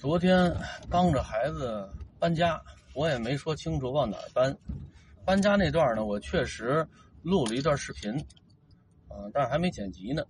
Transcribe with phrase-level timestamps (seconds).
[0.00, 0.50] 昨天
[0.88, 1.86] 帮着孩子
[2.18, 2.58] 搬家，
[2.94, 4.56] 我也没说清楚往哪儿搬。
[5.26, 6.88] 搬家那段呢，我确实
[7.22, 8.10] 录了一段视频，
[9.08, 10.24] 啊，但是还没剪辑呢。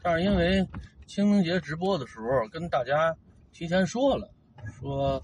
[0.00, 0.64] 但是因为
[1.08, 3.12] 清明节直播的时候跟大家
[3.50, 4.30] 提前说了，
[4.78, 5.20] 说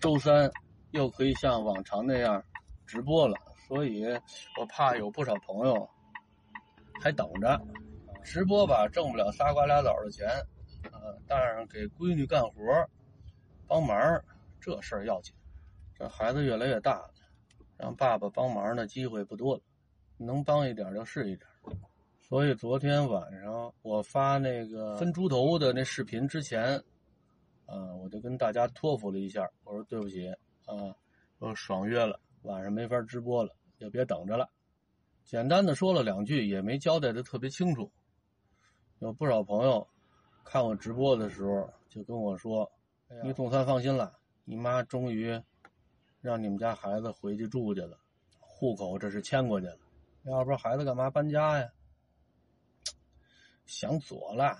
[0.00, 0.50] 周三
[0.92, 2.42] 又可以像往常那样
[2.86, 3.36] 直播了，
[3.68, 4.06] 所以
[4.58, 5.86] 我怕有不少朋友
[7.02, 7.60] 还等着
[8.24, 10.26] 直播吧，挣不了仨瓜俩枣的钱，
[10.90, 12.54] 啊，但是给闺女干活。
[13.66, 13.96] 帮忙，
[14.60, 15.34] 这事儿要紧。
[15.98, 17.10] 这孩子越来越大了，
[17.78, 19.62] 让爸爸帮忙的机会不多了，
[20.18, 21.48] 能帮一点就是一点。
[22.20, 26.76] 所以昨天晚上我发那个分猪头的那视频之前，
[27.64, 30.28] 啊，我就跟大家托付了一下，我说对不起
[30.66, 30.94] 啊，
[31.38, 34.50] 我爽约了，晚上没法直播了，就别等着了。
[35.24, 37.90] 简单的说了两句，也没交代的特别清楚。
[38.98, 39.86] 有不少朋友
[40.44, 42.70] 看我直播的时候就跟我说。
[43.22, 44.12] 你总算放心了，
[44.44, 45.40] 你妈终于
[46.20, 47.98] 让你们家孩子回去住去了，
[48.40, 49.78] 户口这是迁过去了。
[50.24, 51.68] 要不然孩子干嘛搬家呀？
[53.64, 54.56] 想左了，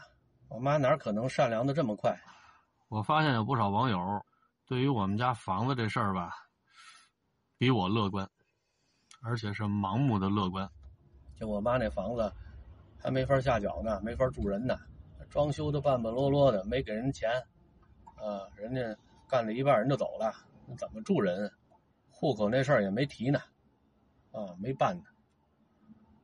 [0.49, 2.17] 我妈哪可能善良的这么快？
[2.89, 3.99] 我发现有不少网友
[4.65, 6.33] 对于我们家房子这事儿吧，
[7.59, 8.29] 比我乐观，
[9.23, 10.69] 而且是盲目的乐观。
[11.35, 12.33] 就我妈那房子
[12.97, 14.79] 还没法下脚呢，没法住人呢，
[15.29, 17.31] 装修的半半落落的，没给人钱。
[18.17, 18.97] 啊，人家
[19.29, 20.33] 干了一半，人就走了，
[20.77, 21.51] 怎么住人？
[22.11, 23.39] 户口那事儿也没提呢，
[24.33, 25.05] 啊，没办呢。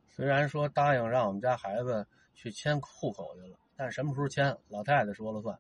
[0.09, 5.59] 虽然说答应让我们家孩子去迁户口去了，但什么时候迁，老太太说了算。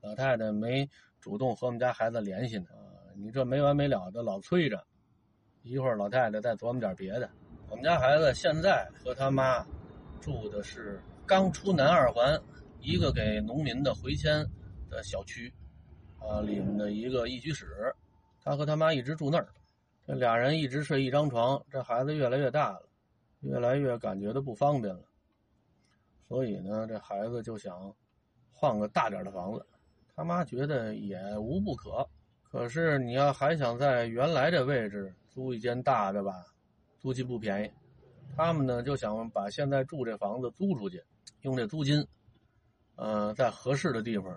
[0.00, 0.88] 老太太没
[1.20, 4.86] 主动和我们家孩子联系呢，啊，你这没完没了的老催着，
[5.62, 7.28] 一会儿老太太再琢磨点别的。
[7.68, 9.66] 我们家孩子现在和他妈
[10.20, 12.40] 住的是刚出南二环
[12.80, 14.46] 一个给农民的回迁
[15.02, 15.52] 小区。
[16.20, 17.94] 啊，里面的一个一居室，
[18.42, 19.46] 他和他妈一直住那儿，
[20.04, 21.64] 这俩人一直睡一张床。
[21.70, 22.82] 这孩子越来越大了，
[23.42, 25.04] 越来越感觉到不方便了，
[26.26, 27.94] 所以呢，这孩子就想
[28.50, 29.64] 换个大点的房子。
[30.16, 32.04] 他妈觉得也无不可，
[32.50, 36.44] 可是你要还想在原来这位置租一间大的吧，
[36.98, 37.70] 租金不便宜。
[38.36, 41.00] 他们呢就想把现在住这房子租出去，
[41.42, 42.04] 用这租金，
[42.96, 44.36] 呃，在合适的地方。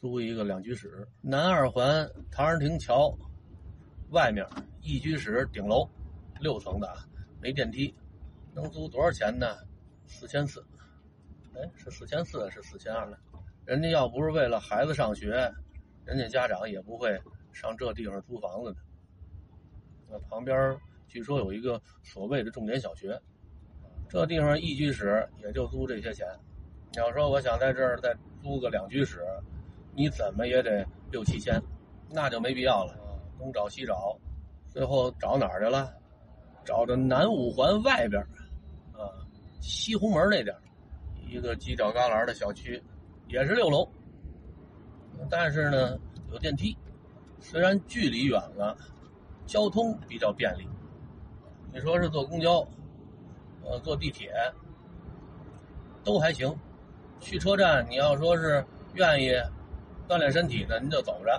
[0.00, 3.12] 租一个两居室，南二环唐人亭桥
[4.10, 4.46] 外面
[4.80, 5.88] 一居室顶楼，
[6.38, 7.04] 六层的啊，
[7.40, 7.92] 没电梯，
[8.54, 9.56] 能租多少钱呢？
[10.06, 10.64] 四千四，
[11.52, 13.16] 哎，是四千四是四千二呢？
[13.64, 15.30] 人家要不是为了孩子上学，
[16.04, 17.20] 人家家长也不会
[17.52, 18.78] 上这地方租房子的。
[20.08, 20.78] 那旁边
[21.08, 23.20] 据说有一个所谓的重点小学，
[24.08, 26.24] 这地方一居室也就租这些钱。
[26.92, 29.26] 你要说我想在这儿再租个两居室。
[29.98, 31.60] 你怎么也得六七千，
[32.08, 32.94] 那就没必要了。
[33.36, 34.16] 东找西找，
[34.68, 35.92] 最后找哪儿去了？
[36.64, 38.22] 找的南五环外边
[38.92, 39.10] 啊，
[39.60, 40.54] 西红门那点
[41.28, 42.80] 一个犄角旮旯的小区，
[43.26, 43.88] 也是六楼，
[45.28, 45.98] 但是呢
[46.30, 46.78] 有电梯，
[47.40, 48.78] 虽然距离远了，
[49.46, 50.68] 交通比较便利。
[51.72, 52.64] 你说是坐公交，
[53.64, 54.32] 呃，坐地铁
[56.04, 56.56] 都还行。
[57.18, 59.32] 去车站，你要说是愿意。
[60.08, 61.32] 锻炼身体呢，您就走着，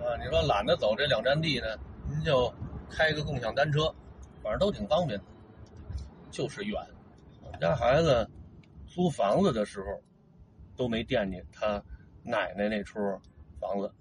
[0.00, 1.66] 啊，你说懒得走这两站地呢，
[2.08, 2.50] 您就
[2.88, 3.94] 开个共享单车，
[4.42, 5.24] 反正都挺方便的，
[6.30, 6.80] 就是远。
[7.42, 8.26] 我们家孩子
[8.86, 10.02] 租房子的时候
[10.74, 11.82] 都没惦记他
[12.22, 12.98] 奶奶那处
[13.60, 13.92] 房子，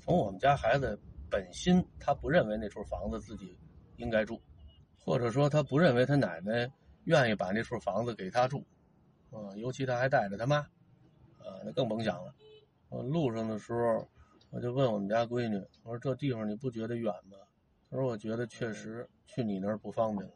[0.00, 1.00] 从我们家孩子
[1.30, 3.58] 本心，他不认为那处房子自己
[3.96, 4.38] 应该住，
[5.02, 6.70] 或者说他不认为他奶奶
[7.04, 8.62] 愿意把那处房子给他住，
[9.30, 12.34] 啊，尤其他还带着他妈，啊，那更甭想了。
[12.88, 14.08] 我路上的时候，
[14.50, 17.36] 我就问我们家闺女：“我说这地方你不觉得远吗？”
[17.90, 20.30] 她说：“我觉得确实去你那儿不方便。”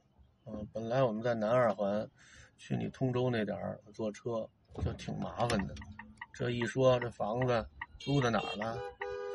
[0.46, 2.08] 嗯，本来我们在南二环，
[2.56, 4.48] 去你通州那点儿坐车
[4.82, 5.74] 就挺麻烦的。
[6.32, 7.64] 这一说这房子
[7.98, 8.76] 租在哪儿了？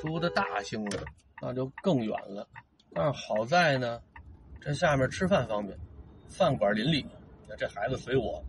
[0.01, 1.03] 租的大兴了，
[1.41, 2.47] 那就更远了。
[2.93, 4.01] 但是好在呢，
[4.59, 5.77] 这下面吃饭方便，
[6.27, 7.05] 饭馆林立。
[7.47, 8.43] 那这孩子随我。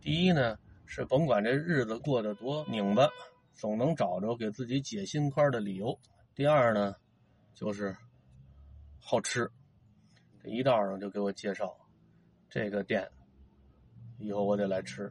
[0.00, 3.08] 第一呢，是甭管这日子过得多拧巴。
[3.56, 5.98] 总能找着给自己解心宽的理由。
[6.34, 6.94] 第二呢，
[7.54, 7.96] 就是
[9.00, 9.50] 好吃，
[10.42, 11.74] 这一道上就给我介绍
[12.50, 13.10] 这个店，
[14.18, 15.08] 以后我得来吃；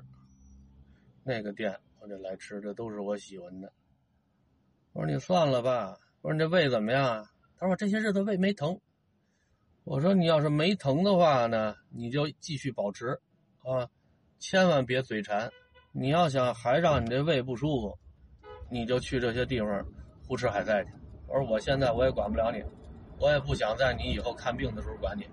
[1.23, 3.73] 那个店我得来吃，这都是我喜欢的。
[4.93, 7.27] 我说你算了吧，我说你这胃怎么样？
[7.57, 8.79] 他说我这些日子胃没疼。
[9.83, 13.19] 我说你要是没疼的话呢，你就继续保持
[13.63, 13.89] 啊，
[14.37, 15.51] 千万别嘴馋。
[15.91, 17.97] 你要想还让你这胃不舒服。
[18.69, 19.85] 你就去这些地方
[20.27, 20.91] 胡吃海塞去。
[21.27, 22.63] 我说我现在我也管不了你，
[23.19, 25.27] 我也不想在你以后看病的时候管你，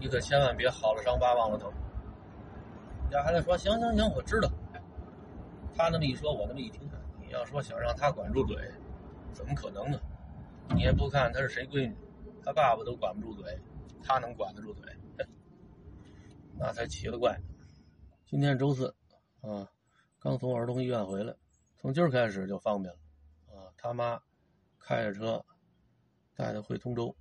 [0.00, 1.72] 你可千万别好了伤疤忘了疼。
[3.10, 4.50] 家孩子说行行行，我知道。
[5.74, 6.88] 他那么一说，我那么一听，
[7.20, 8.56] 你要说想让他管住嘴，
[9.32, 10.00] 怎么可能呢？
[10.74, 11.96] 你也不看他是谁闺女，
[12.44, 13.58] 他爸爸都管不住嘴，
[14.02, 14.84] 他能管得住嘴？
[16.58, 17.38] 那才奇了怪。
[18.26, 18.94] 今天周四，
[19.40, 19.70] 啊，
[20.20, 21.32] 刚从儿童医院回来，
[21.80, 23.00] 从今儿开始就方便了，
[23.56, 24.20] 啊，他妈
[24.80, 25.44] 开着车
[26.34, 27.14] 带他回通州，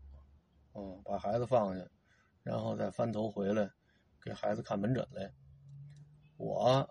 [0.73, 1.85] 嗯，把孩子放下，
[2.41, 3.69] 然后再翻头回来
[4.19, 5.31] 给孩子看门诊来。
[6.37, 6.89] 我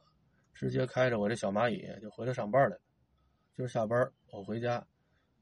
[0.55, 2.81] 直接开着我这小蚂蚁就回来上班来了。
[3.57, 4.87] 今儿下班我回家，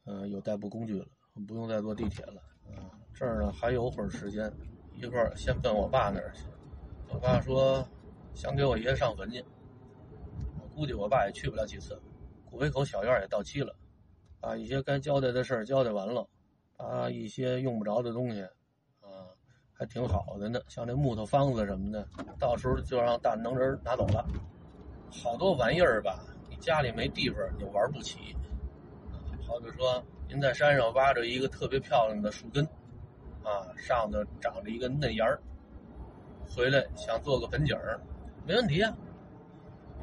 [0.04, 1.06] 嗯，有代步工具了，
[1.46, 2.40] 不用再坐地铁了。
[2.74, 4.50] 啊，这儿呢还有会儿时间，
[4.94, 6.46] 一会儿先奔我爸那儿去。
[7.10, 7.86] 我爸说
[8.34, 9.44] 想给我爷上坟去，
[10.58, 12.00] 我估计我爸也去不了几次。
[12.54, 13.74] 古北口小院也到期了，
[14.40, 16.24] 把一些该交代的事儿交代完了，
[16.76, 18.42] 把一些用不着的东西，
[19.00, 19.26] 啊，
[19.72, 22.06] 还挺好的呢，像那木头方子什么的，
[22.38, 24.24] 到时候就让大能人拿走了。
[25.10, 28.36] 好多玩意儿吧，你家里没地方，你玩不起。
[29.44, 32.64] 好比说，您在山上挖着一个特别漂亮的树根，
[33.42, 35.42] 啊，上头长着一个嫩芽儿。
[36.48, 38.00] 回来想做个盆景儿，
[38.46, 38.96] 没问题啊。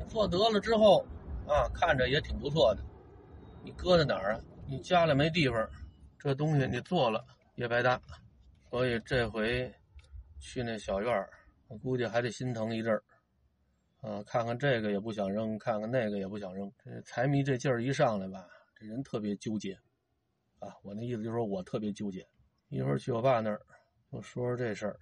[0.09, 1.05] 做得了之后，
[1.47, 2.83] 啊，看着也挺不错的。
[3.63, 4.41] 你搁在哪儿啊？
[4.67, 5.69] 你家里没地方，
[6.17, 7.23] 这东西你做了
[7.55, 8.01] 也白搭。
[8.69, 9.73] 所以这回
[10.39, 11.29] 去那小院儿，
[11.67, 13.03] 我估计还得心疼一阵儿。
[14.01, 16.71] 啊，看看这个也不想扔，看看那个也不想扔。
[16.83, 19.73] 这财迷这劲儿一上来吧，这人特别纠结。
[20.59, 22.25] 啊，我那意思就是说我特别纠结。
[22.69, 23.61] 一会儿去我爸那儿，
[24.11, 24.97] 就说说这事儿。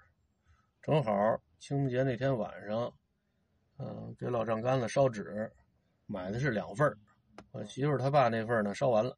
[0.82, 1.14] 正好
[1.60, 2.92] 清明节那天晚上，
[3.78, 5.50] 嗯，给老丈杆子烧纸，
[6.12, 6.92] 买的是两份
[7.52, 9.16] 我媳妇她爸那份呢烧完了，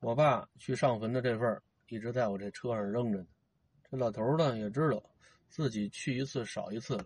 [0.00, 3.26] 我爸去上坟的这份一直在我这车上扔着呢。
[3.88, 5.00] 这老头呢也知道
[5.48, 7.04] 自己去一次少一次了，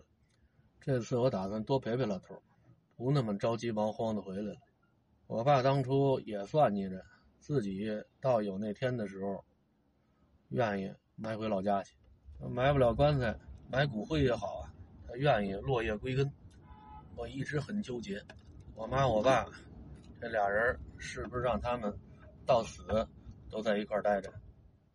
[0.81, 2.41] 这次我打算多陪陪老头，
[2.95, 4.59] 不那么着急忙慌的回来了。
[5.27, 7.05] 我爸当初也算计着
[7.39, 7.87] 自己
[8.19, 9.45] 到有那天的时候，
[10.49, 11.93] 愿意埋回老家去，
[12.49, 13.37] 埋不了棺材。
[13.69, 14.73] 埋骨灰也好啊，
[15.05, 16.31] 他愿意落叶归根。
[17.17, 18.23] 我一直很纠结，
[18.77, 19.43] 我妈我爸
[20.21, 21.91] 这俩人是不是让他们
[22.45, 22.83] 到死
[23.49, 24.31] 都在一块待着？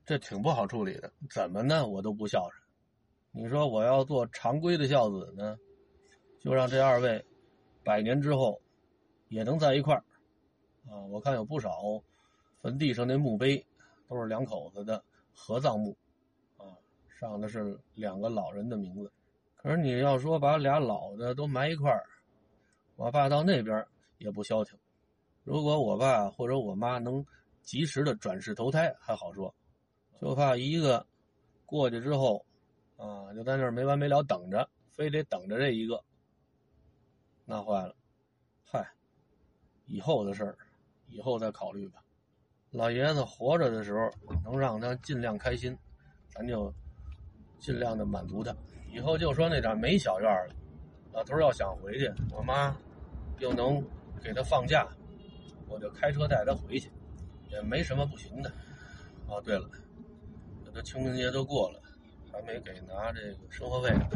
[0.06, 1.12] 这挺不好处理的。
[1.28, 1.84] 怎么呢？
[1.84, 2.62] 我都不孝顺。
[3.32, 5.58] 你说我要做常规的孝子呢，
[6.38, 7.26] 就让这二位
[7.82, 8.62] 百年之后
[9.28, 10.04] 也能在一块儿
[10.88, 11.02] 啊！
[11.10, 11.72] 我看有不少
[12.60, 13.66] 坟地上那墓碑
[14.08, 15.02] 都是两口子的
[15.34, 15.96] 合葬墓。
[16.56, 16.70] 啊
[17.08, 19.10] 上的是两个老人的名字，
[19.56, 22.04] 可是你要说把俩老的都埋一块儿，
[23.02, 23.84] 我爸到那边
[24.18, 24.78] 也不消停。
[25.42, 27.26] 如果我爸或者我妈能
[27.60, 29.52] 及时的转世投胎还好说，
[30.20, 31.04] 就怕一个
[31.66, 32.46] 过去之后，
[32.96, 36.00] 啊，就在那儿没完没了等着，非得等着这一个，
[37.44, 37.96] 那坏了。
[38.64, 38.88] 嗨，
[39.86, 40.56] 以后的事儿，
[41.08, 42.04] 以后再考虑吧。
[42.70, 44.08] 老爷子活着的时候，
[44.44, 45.76] 能让他尽量开心，
[46.28, 46.72] 咱就。
[47.58, 48.52] 尽量的满足他，
[48.90, 50.54] 以后就说那点没小院了，
[51.12, 52.76] 老头要想回去，我妈
[53.42, 53.84] 又能
[54.22, 54.86] 给他放假，
[55.66, 56.92] 我就开车带他回去，
[57.50, 58.48] 也没什么不行的。
[59.26, 59.68] 哦，对了，
[60.64, 61.82] 这都清明节都过了，
[62.32, 64.08] 还没给拿这个生活费呢，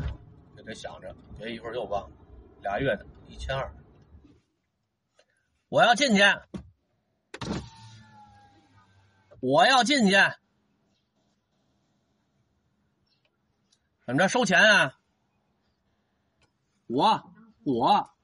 [0.56, 2.16] 就得想着，别一会儿又忘了。
[2.62, 3.74] 俩月的一千二，
[5.68, 6.22] 我要进去，
[9.40, 10.12] 我要进去。
[14.06, 15.00] 怎么着收钱啊？
[16.86, 17.32] 我
[17.64, 18.15] 我，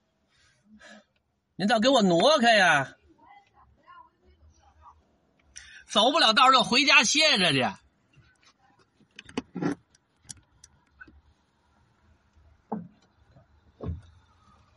[1.63, 2.97] 您倒给我挪开呀！
[5.87, 7.63] 走不了道就回家歇着去。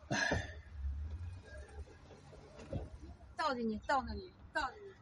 [0.09, 0.59] 哎，
[3.35, 4.93] 倒进去，倒那里，倒进去。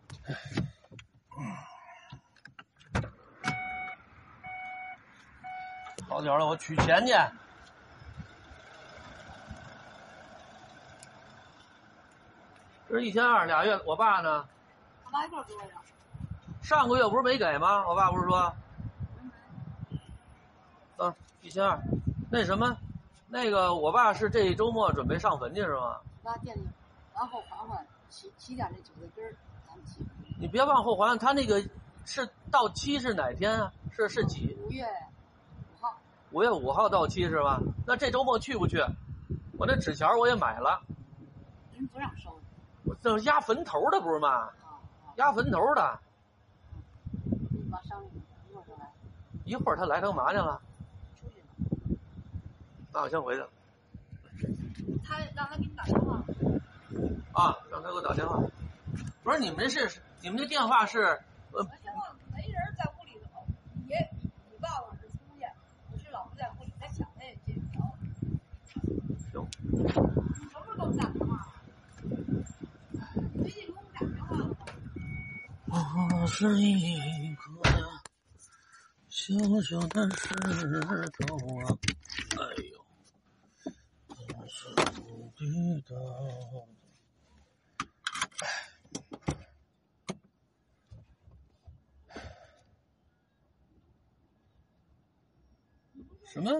[6.07, 7.13] 好点了，我取钱去。
[12.93, 13.79] 是一千二，俩月。
[13.85, 14.45] 我爸呢？
[15.05, 15.69] 我爸一块给我的。
[16.61, 17.87] 上个月不是没给吗？
[17.87, 18.53] 我爸不是说。
[20.97, 21.81] 嗯，一千二。
[22.29, 22.77] 那什么，
[23.27, 25.99] 那个我爸是这一周末准备上坟去是吗？
[26.23, 26.67] 我爸惦记
[27.15, 27.43] 往后
[28.55, 29.35] 点那韭菜根儿，
[30.39, 31.63] 你别往后还，他那个
[32.05, 33.73] 是到期是哪天啊？
[33.91, 34.55] 是是几？
[34.67, 34.85] 五月。
[36.31, 37.59] 五月五号到期是吧？
[37.85, 38.77] 那这周末去不去？
[39.57, 40.81] 我那纸钱我也买了。
[41.73, 42.39] 人不让收。
[42.85, 44.49] 我这压坟头的不是吗？
[45.17, 45.99] 压坟头的。
[47.45, 47.71] 一
[48.55, 48.91] 会儿来。
[49.45, 50.59] 一会儿他来干嘛去了？
[51.21, 51.45] 出去了。
[52.91, 53.45] 那我先回去。
[55.03, 56.23] 他让他给你打电话。
[57.33, 58.41] 啊，让他给我打电话。
[59.23, 61.21] 不是你们是你们这电话是？
[61.51, 61.63] 呃。
[62.35, 63.93] 没人在屋里头，你，
[64.49, 65.45] 你爸爸是出去，
[65.91, 67.95] 我是老婆在屋里在抢那借条。
[69.31, 69.47] 行。
[69.61, 70.09] 你什么
[70.49, 71.53] 时候给我们打电话？
[73.43, 74.55] 最近给我们打电话了吗？
[75.75, 77.51] 我是一颗
[79.09, 81.65] 小小的石头啊，
[82.37, 82.77] 哎呦，
[84.13, 84.69] 真是
[85.01, 85.89] 无比的。
[96.31, 96.51] 什么？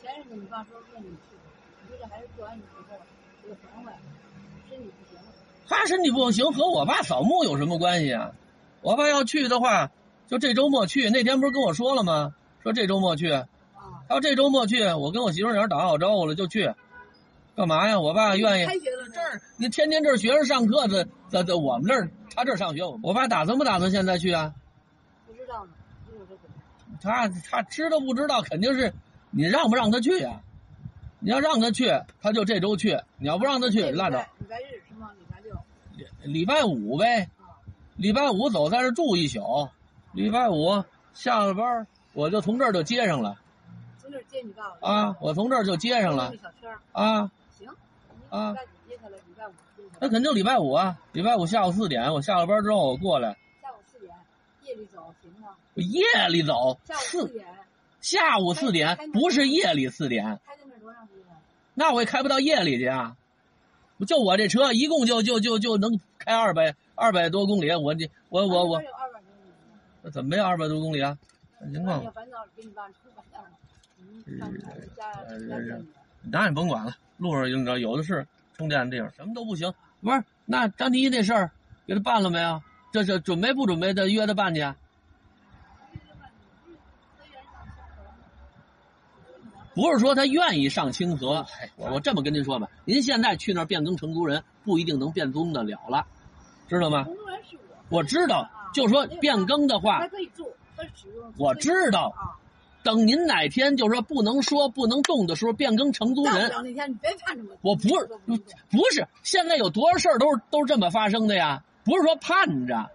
[0.00, 1.34] 前日子你爸说让你去，
[1.82, 2.96] 你说这孩子做完你之后，
[3.42, 3.90] 这个房子
[4.70, 5.18] 身体不行。
[5.66, 8.32] 他身体不行和我爸扫墓有什么关系啊？
[8.82, 9.90] 我爸要去的话，
[10.26, 11.08] 就这周末去。
[11.08, 12.34] 那天不是跟我说了吗？
[12.62, 13.30] 说这周末去。
[13.30, 13.46] 啊。
[14.08, 16.74] 他要这周末去，我跟我媳妇儿打好招呼了就去。
[17.54, 17.98] 干嘛呀？
[18.00, 18.66] 我爸愿意。
[18.66, 22.82] 开学了这儿，你天天这儿学生上课的，在在我们这儿，他这儿上学。
[23.02, 24.52] 我爸打算不打算现在去啊？
[25.26, 25.72] 不知道呢，
[27.00, 28.42] 他他知道不知道？
[28.42, 28.92] 肯定是。
[29.30, 30.42] 你让不让他去呀？
[31.20, 34.18] 你要让他去，他就这周去；你要不让他去，拉倒。
[34.38, 35.10] 礼拜日是吗？
[35.18, 35.56] 礼拜六。
[36.22, 37.30] 礼礼拜五呗。
[38.02, 39.68] 礼拜五走在这住一宿，
[40.10, 40.82] 礼拜五
[41.14, 43.38] 下了班，我就从这儿就接上了。
[44.00, 44.88] 从这儿接你爸爸。
[44.92, 46.32] 啊，我从这儿就接上了。
[46.42, 46.76] 小车。
[46.90, 47.30] 啊。
[47.56, 47.68] 行。
[48.28, 48.50] 啊。
[48.50, 49.16] 礼拜几接他了？
[49.18, 49.52] 礼拜五
[50.00, 50.98] 那肯定礼拜五啊！
[51.12, 53.36] 礼拜五下午四点，我下了班之后我过来。
[53.62, 54.12] 下午四点，
[54.64, 55.50] 夜里走行吗？
[55.76, 56.80] 夜里走。
[56.82, 57.46] 下午四点。
[58.00, 61.26] 下午四点不是夜里四点，开那多长时间？
[61.74, 63.16] 那我也开不到夜里去啊！
[64.08, 68.82] 就我这车一共就就就就能开二百二百多公里，我这我我我。
[70.02, 71.16] 那怎么没有二百多公里啊？
[71.72, 72.02] 情况。
[76.22, 79.72] 那你甭管了，路上用着有的是充电的地方，什么都不行。
[80.00, 81.50] 不是，那张第一那事儿
[81.86, 82.62] 给他办了没有？
[82.92, 83.94] 这是准备不准备？
[83.94, 84.60] 的约他办去？
[89.74, 96.06] 不是说他愿意上清河，我我这么跟您说吧，您现在去那儿变更成都人，不一定能变更的了了，
[96.68, 97.04] 知道吗？
[97.04, 97.56] 成都人是
[97.88, 97.98] 我。
[97.98, 100.46] 我知道，就说变更的话，可以住，
[100.94, 101.32] 使用。
[101.38, 102.12] 我知道，
[102.82, 106.50] 等您哪天就是说不能说不能动的时候，变更成都人。
[106.62, 107.70] 那天你别盼着我。
[107.70, 108.10] 我不是，
[108.70, 111.64] 不是，现在有多少事儿都是都是这么发生的呀？
[111.84, 112.90] 不是说盼着，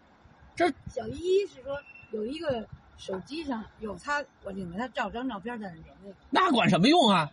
[0.55, 1.79] 这小一是说
[2.11, 2.67] 有一个。
[2.97, 5.71] 手机上有他，我领着他照张照片在
[6.03, 7.31] 那那管什么用啊？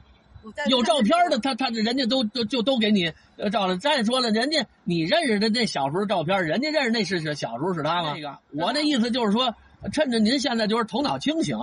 [0.68, 3.11] 有照片的，他他人家都都就都给你
[3.50, 3.78] 照了。
[3.78, 8.12] 再说了，人家你认识的那小时候照片，人家认识那是小时候是他吗？
[8.14, 9.54] 那个，我那意思就是说，
[9.90, 11.56] 趁着您现在就是头脑清醒，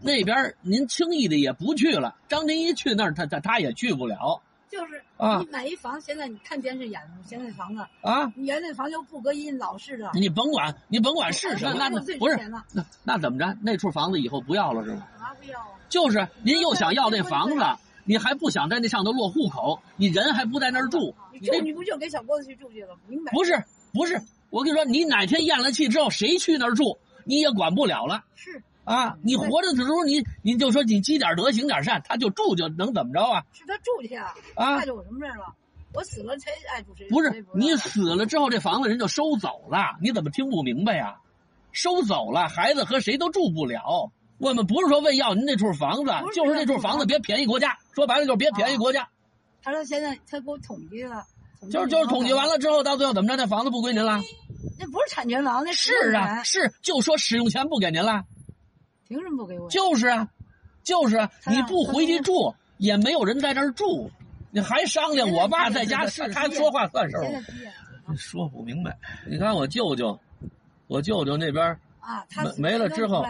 [0.00, 2.16] 那边您轻易的也不去了。
[2.28, 4.42] 张天一去那儿，他他他也去不了。
[4.76, 10.10] 就是啊，你买一房，现在你看电视演的现在房子啊，你原那房就不隔音，老式的。
[10.14, 11.88] 你甭管，你甭管是什么， 那
[12.18, 12.36] 不是
[12.72, 13.56] 那那怎么着？
[13.62, 15.06] 那处房子以后不要了是吗？
[15.12, 15.68] 干嘛不要啊？
[15.88, 17.64] 就是您又想要那房子，
[18.04, 22.96] 你还不想在那上头落户口，你人还不在那儿住，你你不就给小郭子去住去了？
[23.06, 23.30] 明白？
[23.30, 23.62] 不是
[23.92, 28.24] 不是，我跟你说，你哪天咽了气之后，谁去那儿住，你也管不了了。
[28.34, 28.60] 是。
[28.84, 33.42] 啊，你活着的时候，你你就说你积点德，行点善，他就住就能怎么着啊？
[33.52, 34.34] 是他住去啊？
[34.54, 35.54] 啊，碍着我什么事了？
[35.94, 37.08] 我死了谁爱住谁？
[37.08, 41.16] 不是你死了之后，这房子人就收走了，你怎么听不明白呀？
[41.72, 44.12] 收走了，孩子和谁都住不了。
[44.38, 47.78] 我们不是说为要您那处房子，就是那处房子别便宜国家。
[47.94, 49.08] 说白了就是别便宜国家。
[49.62, 51.24] 他说现在他给我统计了，
[51.70, 53.36] 就是就是统计完了之后，到最后怎么着？
[53.36, 54.20] 那房子不归您了？
[54.78, 58.24] 那不是产权房，那是啊，是就说使用权不给您了。
[59.14, 59.68] 凭什么不给我？
[59.70, 60.28] 就是啊，
[60.82, 64.10] 就是啊，你不回去住，也没有人在这儿住，
[64.50, 65.30] 你还商量？
[65.30, 67.18] 我爸在家是他说话算数。
[68.16, 68.98] 说不明白。
[69.24, 70.18] 你看我舅舅，
[70.88, 72.26] 我舅舅那边啊，
[72.58, 73.24] 没没了之后，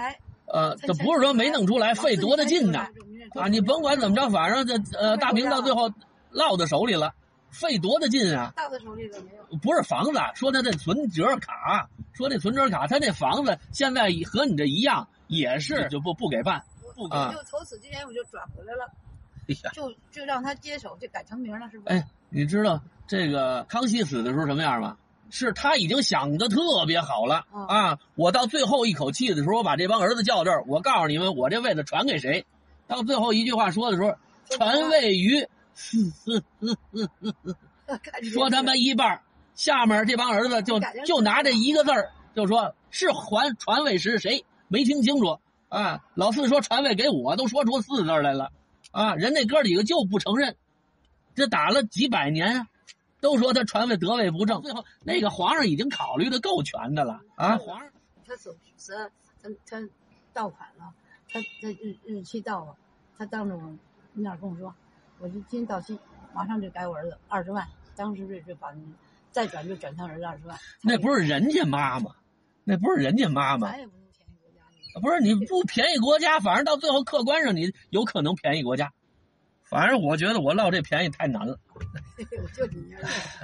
[0.46, 2.86] 呃，这不是说没弄出来，费多大劲呢？
[3.34, 5.92] 啊，你甭管怎么着，反正这呃大明到最后
[6.30, 7.12] 落到手里了，
[7.54, 8.52] 费多大劲啊？
[8.54, 9.56] 到他手里了没有？
[9.58, 15.08] 不是房子，说他这存折卡，说这存折卡，他那房子现在和你这一样。
[15.26, 16.62] 也是就不不给办，
[16.94, 17.16] 不给。
[17.32, 18.84] 就从此之前我就转回来了，
[19.48, 21.96] 哎呀，就就让他接手，就改成名了，是不是？
[21.96, 24.98] 哎，你知道这个康熙死的时候什么样吗？
[25.30, 27.98] 是他已经想的特别好了啊！
[28.14, 32.44] 我到最后一口气的时候，我把这帮儿子叫这儿，我告诉你们，我这位子传给谁？
[32.86, 34.14] 到最后一句话说的时候，
[34.50, 35.48] 传位于，
[38.32, 39.22] 说他们一半
[39.54, 45.38] 下面这帮儿子就就拿这一个字儿，就说是还传位时谁没听清楚
[45.68, 46.04] 啊？
[46.14, 48.52] 老四说传位给我，都说出四字来了
[48.90, 49.14] 啊！
[49.16, 50.56] 人那哥几个就不承认，
[51.34, 52.66] 这打了几百年，
[53.20, 54.62] 都说他传位得位不正。
[54.62, 57.56] 最后那个皇上已经考虑的够全的了啊！
[57.58, 57.90] 皇上
[58.26, 58.92] 他走是
[59.42, 59.88] 他他
[60.32, 60.94] 到款了，
[61.28, 62.74] 他他日日期到了，
[63.18, 63.76] 他当着我
[64.14, 64.74] 面跟我说，
[65.18, 65.98] 我就今天到期，
[66.34, 67.66] 马上就给我儿子二十万，
[67.96, 68.68] 当时就就把。
[69.32, 72.12] 再转就转他儿子二十万，那不是人家妈妈，
[72.62, 73.72] 那不是人家妈妈。
[73.72, 75.00] 咱也不能便宜国家。
[75.00, 78.92] 不是你不便宜国家，反正到最后客观上你有可能便宜国家。
[79.64, 81.58] 反正我觉得我落这便宜太难了。
[82.56, 82.94] 就你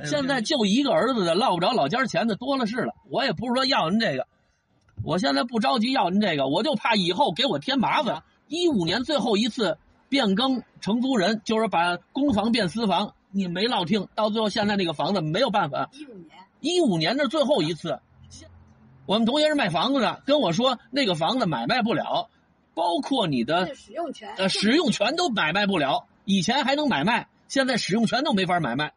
[0.05, 2.95] 现在就一个儿子的落不着老家钱的多了是了。
[3.11, 4.29] 我也不是说要您这个，
[5.03, 8.23] 我现在不着急要您这个，我就怕以后给我添麻烦。
[8.47, 9.77] 一五年最后一次
[10.11, 13.15] 变更承租人，就是把公房变私房。
[13.31, 15.89] 你没落听，到最后现在那个房子没有办法。
[15.93, 18.01] 一五年，一五年的最后一次，
[19.07, 22.29] 我们同学是卖房子的，跟我说那个房子买卖不了，
[22.75, 26.07] 包括你的使用权，呃，使用权都买卖不了。
[26.25, 28.93] 以前还能买卖，现在使用权都没法买卖。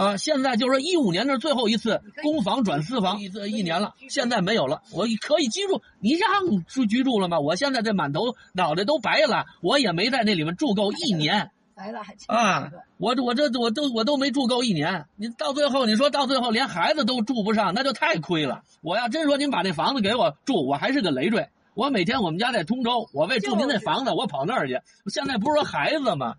[0.00, 4.80] 啊，现在就是说一五年的最后一次公房转私房，一一年了，现在没有了。
[4.92, 7.38] 我可以居住，你让住居住了吗？
[7.38, 11.50] 我现在这满头脑袋都白了，我也没在那里面住够一 年。
[11.74, 12.70] 来了还啊！
[12.96, 18.62] 我我这我都我都没住够一年，你到最后你说到最后连孩子都住不上，那就太亏了。
[18.80, 21.48] 我要真说您把这房子给我住，我还是个累赘。
[21.74, 24.80] 我每天我们家在通州，我为住您那房子，我跑那儿去。
[25.08, 26.36] 现在不是说孩子吗？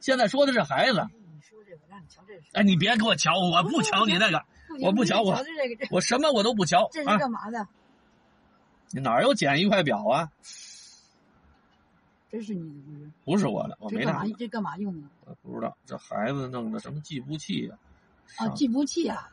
[0.00, 1.06] 现在说的是孩子。
[1.66, 4.42] 这个让你瞧这哎，你别给我瞧，我不瞧你那个，
[4.82, 5.36] 我不瞧我，
[5.90, 6.88] 我什么我都不瞧。
[6.92, 7.66] 这是干嘛的？
[8.90, 10.30] 你哪有捡一块表啊？
[12.30, 13.10] 这是你的不是？
[13.24, 14.24] 不是我的，我没拿。
[14.38, 15.08] 这干嘛用的？
[15.42, 17.76] 不知道，这孩子弄的什么计步器呀？
[18.38, 19.30] 啊，计步器啊！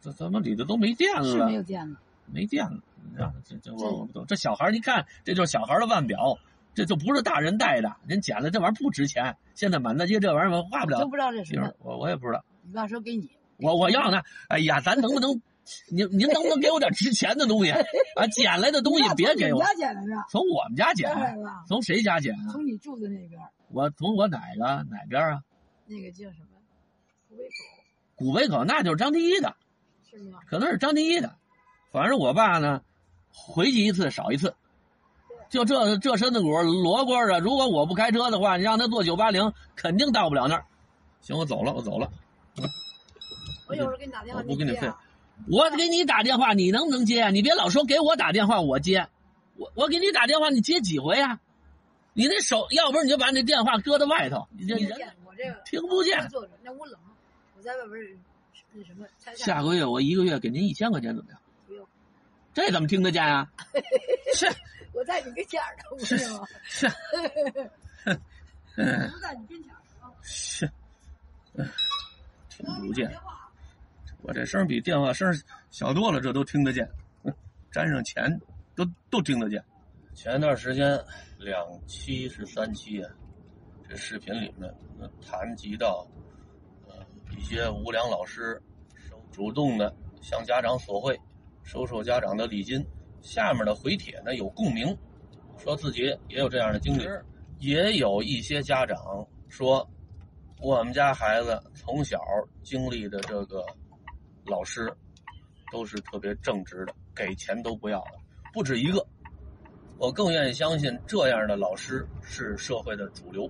[0.00, 1.24] 这怎么里头都没电了？
[1.24, 2.78] 是没有电了，没电了。
[3.14, 4.24] 让这这我我不懂。
[4.26, 6.38] 这小孩你看，这就是小孩的腕表，
[6.74, 7.94] 这就不是大人戴的。
[8.06, 11.00] 人捡了这玩意儿不值钱，现在满大街这玩意儿画不了。
[11.00, 11.70] 都不知道这什么。
[11.80, 12.42] 我我也不知道。
[12.62, 13.28] 你爸说给你。
[13.58, 14.22] 我我要呢。
[14.48, 15.38] 哎呀，咱能不能？
[15.92, 18.26] 您您能不能给我点值钱的东西啊？
[18.32, 19.62] 捡来的东西别给我。
[19.62, 20.24] 从家捡来的。
[20.30, 21.14] 从我们家捡。
[21.68, 22.48] 从谁家捡啊？
[22.50, 23.38] 从你住的那边。
[23.68, 25.42] 我从我哪个哪边啊？
[25.84, 26.56] 那个叫什么？
[27.28, 27.54] 古北口。
[28.16, 29.54] 古北口那就是张第一的。
[30.10, 30.38] 是吗？
[30.46, 31.36] 可能是张第一的。
[31.92, 32.80] 反正我爸呢，
[33.30, 34.54] 回去一次少一次。
[35.50, 40.64] 就这这身子骨罗锅的，如果我不开车的话，你让他坐九八零，肯定到不了那儿。
[41.20, 42.10] 行，我走了，我走了。
[43.68, 44.90] 我有时候给你打电话，不给你费。
[45.48, 47.30] 我给你打电话，你能不能接啊？
[47.30, 49.08] 你别老说给我打电话，我接。
[49.56, 51.40] 我我给你打电话，你接几回啊？
[52.12, 54.90] 你那手，要不是你就把你电话搁在外头，你这人
[55.24, 56.16] 我这个听不见。
[56.62, 56.98] 那屋冷，
[57.56, 58.18] 我在外边
[58.72, 59.04] 那什么。
[59.34, 61.40] 下个月我一个月给您一千块钱怎么样？
[62.52, 63.50] 这怎么听得见啊？
[64.34, 64.46] 是。
[64.92, 66.46] 我在你跟前儿呢，是吗？
[66.64, 66.86] 是。
[68.76, 70.10] 我在你跟前啊。
[70.22, 70.70] 是。
[72.48, 73.10] 听不见。
[74.22, 75.32] 我这声比电话声
[75.70, 76.88] 小多了，这都听得见。
[77.70, 78.40] 沾上钱，
[78.74, 79.64] 都都听得见。
[80.14, 81.02] 前一段时间
[81.38, 83.10] 两期是三期啊，
[83.88, 84.68] 这视频里面
[85.24, 86.06] 谈及到，
[86.88, 88.60] 呃，一些无良老师
[89.30, 91.18] 主动的向家长索贿，
[91.62, 92.84] 收受家长的礼金。
[93.20, 94.96] 下面的回帖呢有共鸣，
[95.58, 97.06] 说自己也有这样的经历。
[97.58, 98.96] 也有一些家长
[99.48, 99.88] 说，
[100.60, 102.18] 我们家孩子从小
[102.62, 103.64] 经历的这个。
[104.46, 104.92] 老师
[105.70, 108.12] 都是特别正直的，给钱都不要的，
[108.52, 109.06] 不止一个。
[109.96, 113.48] 我更愿意相信这样的老师是社会的主流，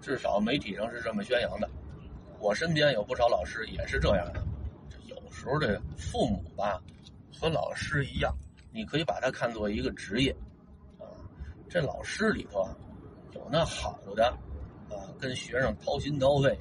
[0.00, 1.68] 至少媒体上是这么宣扬的。
[2.38, 4.42] 我身边有不少老师也是这样的。
[5.06, 6.80] 有时候这父母吧，
[7.40, 8.34] 和老师一样，
[8.72, 10.34] 你可以把它看作一个职业
[10.98, 11.06] 啊。
[11.68, 12.68] 这老师里头
[13.32, 14.26] 有那好的
[14.90, 16.58] 啊，跟学生掏心掏肺，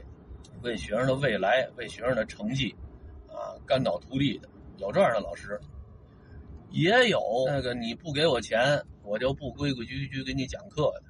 [0.61, 2.75] 为学生的未来，为学生的成绩。
[3.29, 5.59] 啊，肝脑涂地的有这样的老师，
[6.71, 11.03] 也有那个你不给我钱，我就不规规矩矩给你讲课的；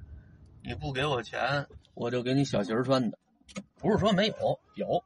[0.62, 3.18] 你不给我钱，我就给你小鞋穿的。
[3.76, 5.02] 不是说没有，有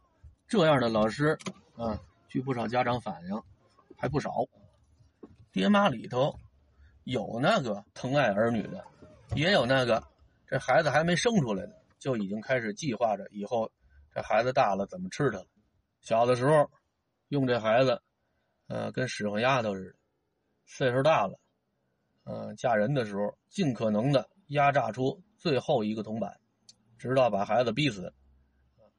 [0.48, 1.38] 这样的老师
[1.76, 2.00] 啊。
[2.28, 3.42] 据不少家长反映，
[4.02, 4.32] 还不少。
[5.52, 6.34] 爹妈里头
[7.04, 8.84] 有那个疼爱儿女的，
[9.36, 10.02] 也有那个
[10.48, 13.70] 这孩子还没生出来呢，就已经开始计划着以后
[14.12, 15.46] 这孩子大了怎么吃他了。
[16.00, 16.68] 小的时候。
[17.28, 18.02] 用这孩子，
[18.66, 19.96] 呃，跟使唤丫头似的，
[20.66, 21.40] 岁数大了，
[22.24, 26.38] 嗯，嫁人的时候尽可能的压榨出最后一个铜板，
[26.98, 28.12] 直到把孩子逼死，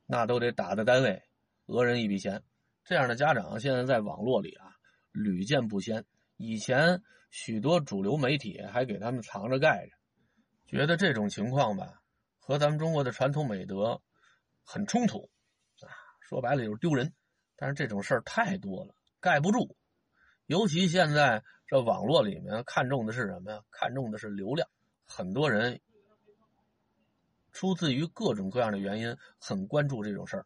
[0.07, 1.21] 那都得打在单位
[1.67, 2.41] 讹人一笔钱。
[2.83, 4.65] 这样的家长现在在网络里啊
[5.13, 6.03] 屡见不鲜。
[6.35, 9.95] 以前许多主流媒体还给他们藏着盖着，
[10.67, 12.01] 觉得这种情况吧
[12.37, 14.01] 和咱们中国的传统美德
[14.63, 15.29] 很冲突
[15.81, 15.87] 啊，
[16.19, 17.13] 说白了就是丢人。
[17.55, 19.77] 但是这种事儿太多了，盖不住。
[20.47, 23.61] 尤其现在这网络里面看重的是什么呀？
[23.71, 24.67] 看重的是流量。
[25.05, 25.79] 很多人
[27.51, 30.45] 出自于各种各样的原因，很关注这种事儿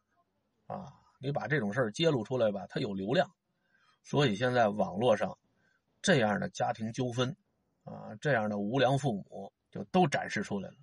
[0.66, 0.92] 啊。
[1.20, 3.28] 你把这种事儿揭露出来吧，它有流量，
[4.08, 5.36] 所以现在网络上
[6.00, 7.36] 这样的家庭纠纷
[7.84, 10.76] 啊，这样的无良父母就都展示出来了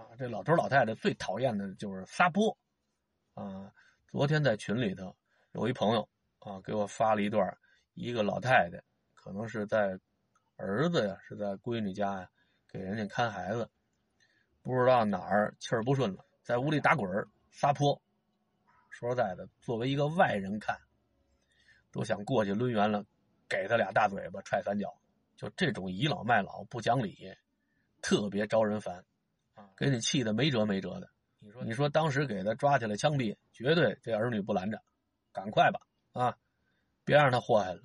[0.00, 0.14] 啊。
[0.16, 2.56] 这老头老太太最讨厌的就是撒泼
[3.34, 3.74] 啊。
[4.06, 5.12] 昨天在群里头
[5.54, 7.44] 有一朋友啊，给我发了一段，
[7.94, 8.80] 一个老太太
[9.12, 9.98] 可能是在
[10.54, 12.30] 儿子呀，是在闺女家呀，
[12.68, 13.68] 给人家看孩子，
[14.62, 17.10] 不知道哪儿气儿不顺了，在屋里打滚
[17.50, 18.00] 撒泼。
[18.88, 20.80] 说实在的，作为一个外人看，
[21.96, 23.02] 都想过去抡圆了，
[23.48, 24.94] 给他俩大嘴巴，踹三脚。
[25.34, 27.34] 就这种倚老卖老、不讲理，
[28.02, 29.02] 特别招人烦，
[29.54, 31.08] 啊，给你气的没辙没辙的。
[31.38, 34.78] 你说，你说当时给他抓起来枪毙，绝对这儿女不拦着，
[35.32, 35.80] 赶快吧，
[36.12, 36.36] 啊，
[37.02, 37.80] 别让他祸害了。